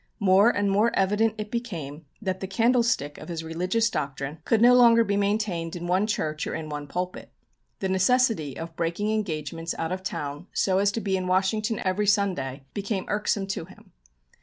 More 0.19 0.49
and 0.49 0.71
more 0.71 0.89
evident 0.95 1.35
it 1.37 1.51
became 1.51 2.07
that 2.23 2.39
the 2.39 2.47
candlestick 2.47 3.19
of 3.19 3.29
his 3.29 3.43
religious 3.43 3.87
doctrine 3.87 4.39
could 4.45 4.59
no 4.59 4.73
longer 4.73 5.03
be 5.03 5.15
maintained 5.15 5.75
in 5.75 5.85
one 5.85 6.07
church, 6.07 6.47
or 6.47 6.55
in 6.55 6.69
one 6.69 6.87
pulpit. 6.87 7.29
The 7.81 7.89
necessity 7.89 8.57
of 8.57 8.75
breaking 8.75 9.11
engagements 9.11 9.75
out 9.77 9.91
of 9.91 10.01
town 10.01 10.47
so 10.53 10.79
as 10.79 10.91
to 10.93 11.01
be 11.01 11.15
in 11.17 11.27
Washington 11.27 11.79
every 11.85 12.07
Sunday 12.07 12.63
became 12.73 13.05
irksome 13.09 13.45
to 13.49 13.65
him. 13.65 13.91